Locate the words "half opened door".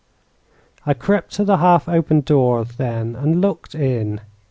1.57-2.65